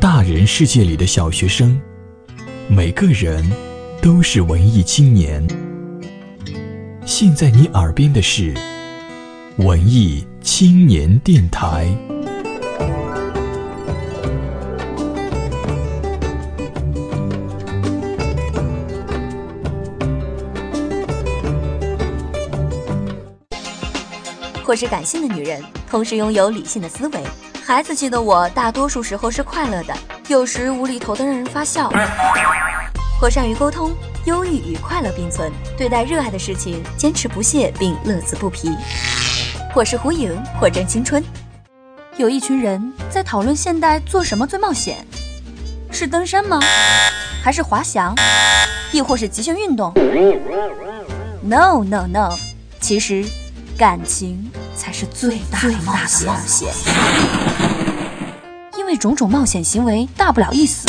[0.00, 1.80] 大人世界里的小学生，
[2.68, 3.44] 每个人
[4.00, 5.44] 都是文艺青年。
[7.04, 8.54] 现在你耳边的是
[9.56, 11.92] 文艺青年电台。
[24.62, 27.47] 或是感性的女人，同时拥有理性的思维。
[27.68, 29.94] 孩子气的我，大多数时候是快乐的，
[30.28, 31.92] 有时无厘头的让人发笑。
[33.20, 33.92] 或善于沟通，
[34.24, 38.74] 忧郁与快乐并存，对待热爱的事情坚持不懈并乐此不疲。
[39.74, 41.22] 或是胡颖，或正青春。
[42.16, 45.06] 有一群人在讨论现代做什么最冒险，
[45.90, 46.58] 是登山吗？
[47.44, 48.14] 还是滑翔？
[48.92, 49.92] 亦或是极限运动
[51.42, 52.34] ？No No No，
[52.80, 53.26] 其实。
[53.78, 56.68] 感情才是最大的冒险，
[58.88, 60.88] 为种种冒险行为大不了一死，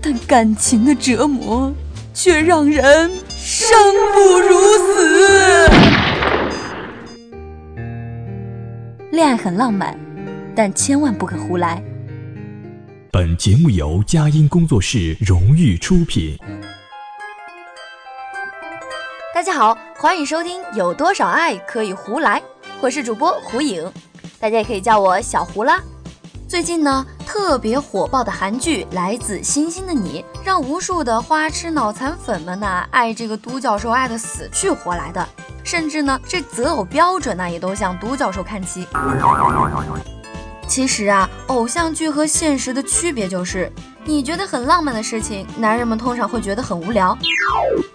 [0.00, 1.74] 但感情的折磨
[2.14, 3.76] 却让人生
[4.14, 5.70] 不如死。
[9.10, 9.98] 恋爱很浪漫，
[10.54, 11.82] 但千万不可胡来。
[13.10, 16.38] 本节目由佳音工作室荣誉出品。
[19.34, 22.40] 大家好，欢迎收听《有多少爱可以胡来》，
[22.80, 23.84] 我是主播胡颖，
[24.38, 25.82] 大家也可以叫我小胡啦。
[26.48, 35.28] 最近呢，特别火爆的韩剧《来自星星的你》，让无数的花痴脑残粉们呢爱这个独角兽爱的死去活来的，
[35.62, 38.86] 甚至呢这择偶标准呢也都向独角兽看齐。
[40.66, 43.70] 其实啊，偶像剧和现实的区别就是。
[44.04, 47.16] 你觉得很浪漫的事情，男人们通常会觉得很无聊。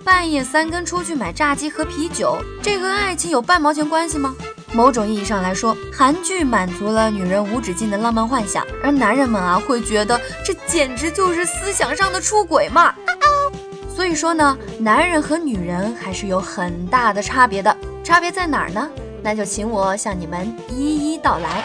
[0.03, 4.35] 半夜三更出去买炸鸡和啤酒，这和爱情有半毛钱关系吗？
[4.75, 12.93] 某种意义上来说，韩剧满足了女人无止境的浪漫幻想，而男人们啊会觉得这简直就是思想上的出轨嘛。
[13.95, 17.75] 所以说呢，男人和女人还是有很大的差别的。
[18.03, 18.89] 差别在哪儿呢？
[19.21, 21.63] 那就请我向你们一一道来。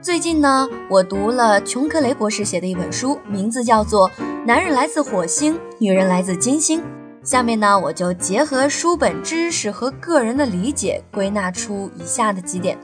[0.00, 4.08] 最近呢，我读了琼克雷博士写的一本书，名字叫做
[4.46, 6.80] 《男人来自火星，女人来自金星》。
[7.26, 12.78] 下面呢，我就结合书本知识和个人的理解，归纳出以下的几点。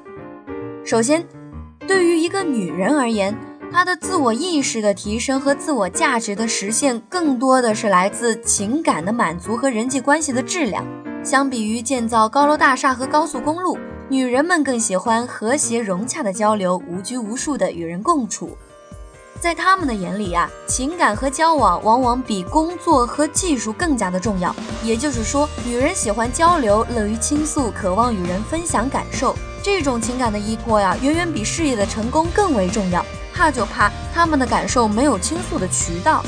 [0.85, 1.25] 首先，
[1.87, 3.33] 对于一个女人而言，
[3.71, 10.85] 她的自我意识的提升和自我价值的实现，更多的是来自情感的满足和人际关系的质量。
[11.23, 13.79] 相比于建造高楼大厦和高速公路。
[14.09, 18.59] 女人们更喜欢和谐融洽的交流，无拘无束的与人共处。
[19.43, 24.55] 在他们的眼里啊，情感和交往往往比工作和技术更加的重要。
[24.85, 29.35] 也就是说，女人喜欢交流，乐于倾诉，渴望与人分享感受。
[29.61, 33.05] 这种情感的依托呀，远远比事业的成功更为重要。
[33.35, 36.23] 怕就怕他们的感受没有倾诉的渠道。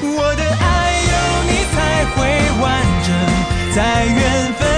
[0.00, 2.24] 我的爱有你才会
[2.62, 4.71] 完整，在缘分。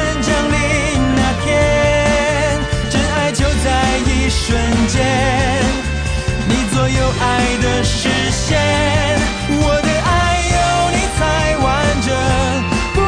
[6.84, 8.60] 你左右爱的实现，
[9.48, 10.56] 我的爱有
[10.92, 11.64] 你才完
[12.02, 12.12] 整，
[12.92, 13.00] 不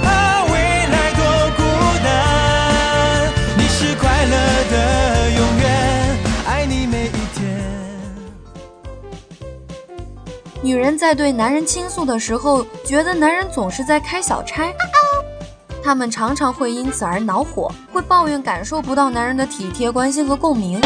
[0.00, 0.06] 怕
[0.44, 0.54] 未
[0.86, 1.20] 来多
[1.56, 1.58] 孤
[2.04, 2.06] 单。
[3.56, 4.34] 你是快乐
[4.70, 4.74] 的
[5.30, 5.66] 永远，
[6.46, 7.42] 爱你每一天。
[10.62, 14.72] 女人在对男人倾诉的时候，觉得男人总是在开小差。
[15.82, 20.80] 他们常常会因此而恼火，会抱怨感受不到男人的体贴、关心和共鸣。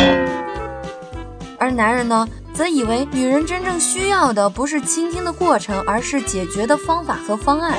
[1.60, 7.78] 而男人呢，则以为女人真正需要的不是倾听的过程，而是解决的方法和方案。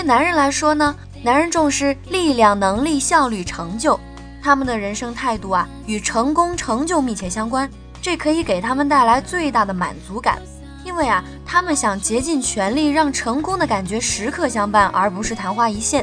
[0.00, 4.00] 对男人来说呢，男人重视力量、能力、效率、成就，
[4.42, 7.68] 他们的人生态度啊，与成功、成就密切相关。
[8.00, 10.40] 这可以给他们带来最大的满足感，
[10.86, 16.02] 因为啊，他们想竭尽全力让成功的感觉时刻相伴，而不是昙花一现。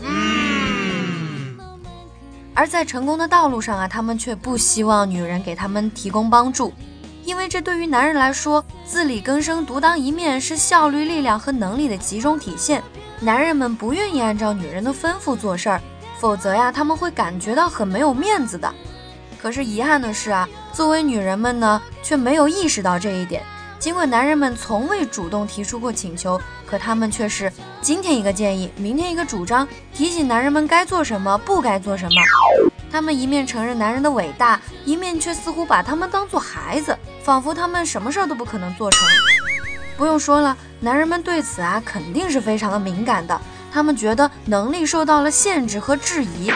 [2.53, 6.71] 而在成功的道路上啊，他们却不希望女人给他们提供帮助，
[7.25, 12.83] 因为这对于男人来说，自力更生、独当一面是效率、力量和能力的集中体现。
[13.19, 15.81] 男人们不愿意按照女人的吩咐做事儿，
[16.19, 18.71] 否则呀，他们会感觉到很没有面子的。
[19.41, 23.43] 可是遗憾的是啊，作为女人们呢，却没有意识到这一点。
[23.79, 32.11] 尽管男人们从未主动提出过请求，可他们却是今天一个建议，明天一个主张，提醒男人们该做什么，不该做什么。
[32.91, 39.07] 他们一面承认男人的伟大，一面却似乎把他们当做孩子，仿佛他们什么事儿都不可能做成。
[39.97, 43.41] 不用说了，男人们对此啊肯定是非常的敏感的，
[43.73, 46.51] 他们觉得能力受到了限制和质疑。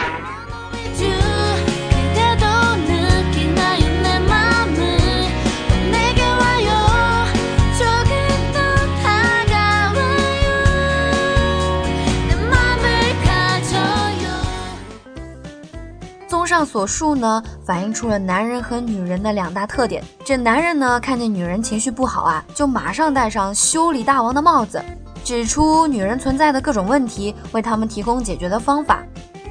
[16.52, 20.04] 上所述呢，反映出了男人和女人的两大特点。
[20.26, 24.84] 这男人呢，看见女人情绪不好啊，就马上戴上修理大王的帽子，
[25.24, 29.02] 指出女人存在的各种问题，为他们提供解决的方法。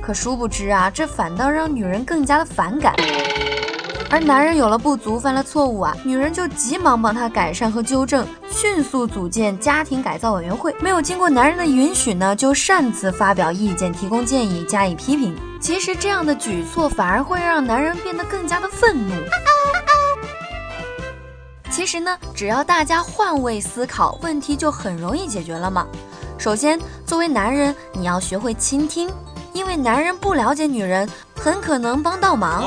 [0.03, 2.95] 可殊不知啊，这反倒让女人更加的反感。
[4.13, 10.75] 而男人有了不足，犯了错误啊，女人就急忙帮他改善和纠正，迅速组建家庭改造委员会。
[10.81, 15.37] 没有经过男人的允许呢，就擅自发表意见，提供建议，加以批评。
[15.61, 19.15] 其实这样的举措反而会让男人变得更加的愤怒。
[21.71, 25.87] 其实呢，只要大家换位思考，问题就很容易解决了嘛。
[26.37, 29.09] 首先，作为男人，你要学会倾听，
[29.53, 32.65] 因为男人不了解女人，很可能帮倒忙。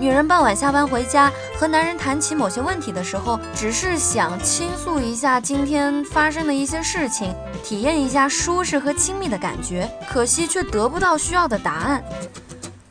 [0.00, 12.02] 女人傍晚下班回家，和男人谈起某些问题的时候，只是想倾诉一下今天发生的一些事情，体验一下舒适和亲密的感觉，可惜却得不到需要的答案。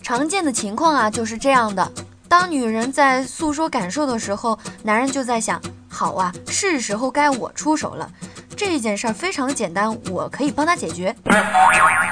[0.04, 1.92] 常见的情况啊就是这样的：
[2.28, 5.60] 当女人在诉说感受的时候，男人就在想，
[5.90, 8.08] 好啊，是时候该我出手了。
[8.56, 11.16] 这件事儿非常简单，我可以帮他解决。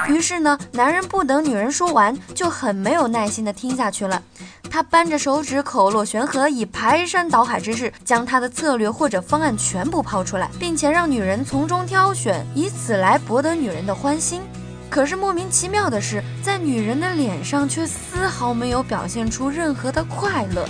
[0.08, 4.20] 于是呢，男人不等女人说完，就很没有耐心的听下去了。
[4.70, 14.42] 他扳着手指，口若悬河，以排山倒海之势，将他的策略或者方案全部抛出来，并且让女人从中挑选，以此来博得女人的欢心。
[14.90, 20.66] 可是莫名其妙的是，在女人的脸上却丝毫没有表现出任何的快乐。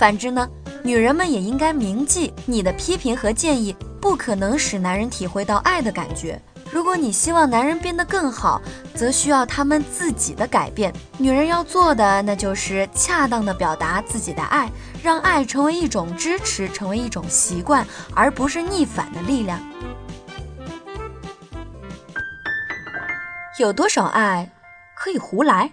[0.00, 0.48] 反之呢，
[0.82, 6.40] 女人们也应该铭记，你的批评和建议不可能使男人体会到爱的感觉。
[6.72, 8.62] 如果你希望男人变得更好，
[8.94, 10.90] 则需要他们自己的改变。
[11.18, 14.70] 女人要做的，那就是恰当的表达自己的爱，
[15.02, 19.60] 让爱成为一种支持，成为一种习惯，而不是逆反的力量。
[23.58, 24.50] 有多少爱
[24.96, 25.70] 可以胡来？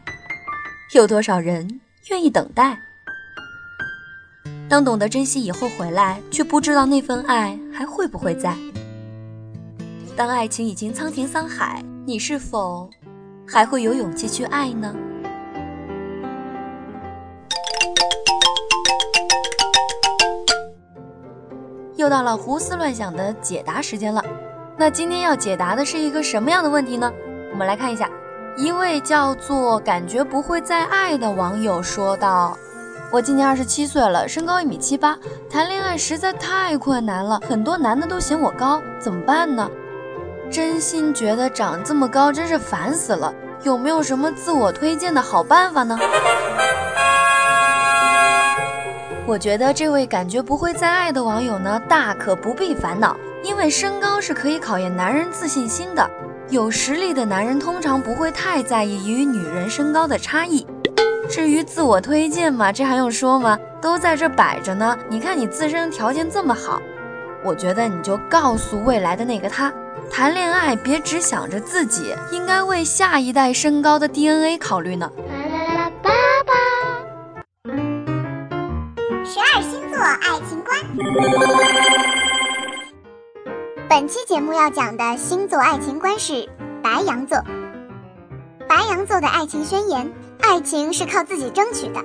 [0.94, 1.80] 有多少人
[2.10, 2.78] 愿意等待？
[4.70, 8.54] 当懂得珍惜以后回来，却不知道那份爱还会不会在。
[10.16, 12.90] 当爱情已经沧田桑海，你是否
[13.48, 14.94] 还会有勇气去爱呢？
[21.96, 24.24] 又到了胡思乱想的解答时间了。
[24.78, 27.12] 那今天要解答的是一个什么样的问题呢？
[27.52, 28.10] 我们来看一下，
[28.58, 32.58] 一位叫做“感觉不会再爱”的网友说道。
[33.10, 35.18] 我今年二十七岁了，身高一米七八，
[35.50, 39.70] 谈恋爱实在太困难了，很多男的都嫌我高，怎么办呢？
[40.52, 43.34] 真心觉得长这么高真是烦死了，
[43.64, 45.98] 有没有什么自我推荐的好办法呢？
[49.26, 56.10] 我觉得这位感觉不会再爱的网友呢，大可不必烦恼，因为身高是可以考验男人自信心的，
[56.50, 60.68] 有实力的男人通常不会太在意与女人身高的差异。
[61.30, 63.58] 至于自我推荐嘛，这还用说吗？
[63.82, 64.98] 都在这摆着呢。
[65.10, 66.82] 你看你自身条件这么好，
[67.44, 69.72] 我觉得你就告诉未来的那个他，
[70.10, 75.12] 谈恋爱别只想着自己，应该为下一代身高的 DNA 考虑呢。
[76.02, 76.12] 爸
[76.46, 76.54] 爸，
[79.24, 80.76] 十二星座爱情观。
[83.90, 86.48] 本期节目要讲的星座爱情观是
[86.82, 87.38] 白羊座。
[88.68, 90.10] 白羊座的爱情宣言。
[90.50, 92.02] 爱情是靠自己争取的，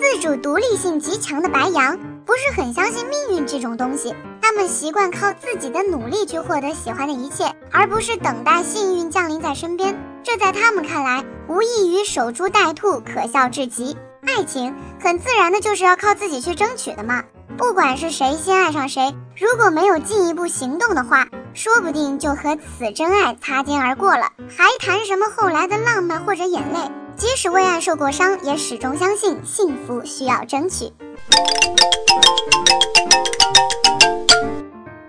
[0.00, 1.96] 自主独立性极强的白羊
[2.26, 9.96] 不是很相信命运这种东西，他们习惯靠自己的努力去获得喜欢的一切，而不是等待幸运降临在身边。
[10.24, 13.96] 这在他们看来，无异于守株待兔，可笑至极。
[14.26, 17.22] 爱情很自然的就是要靠自己去争取的嘛。
[17.56, 26.78] 不管是谁先爱上谁，如果没有进一步行动的话，说不定就和此真爱擦肩而过了，还谈什么后来的浪漫或者眼泪？
[27.16, 30.92] 即使为爱受过伤，也始终相信幸福需要争取。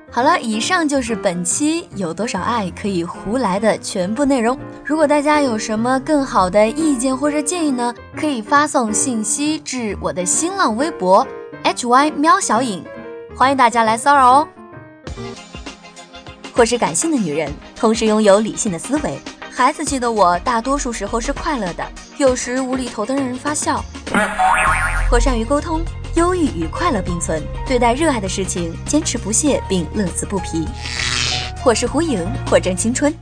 [0.10, 4.58] 好了，以上就是本期有多少爱可以胡来的全部内容。
[4.86, 11.28] 如果大家有什么更好的意见或者建议呢，可以发送信息至我的新浪微博
[11.66, 12.86] hy 喵小影，
[13.36, 14.48] 欢迎大家来骚扰哦。
[16.58, 19.20] 或是感性的女人，同时拥有理性的思维。
[19.52, 21.86] 孩子气的我，大多数时候是快乐的，
[22.18, 23.86] 有时无厘头的让人发笑。
[25.08, 25.86] 或善于沟通，
[26.16, 30.68] 忧郁与快乐并存，对待热爱的事情坚持不懈并乐此不疲。
[31.64, 33.14] 或是胡颖，或正青春。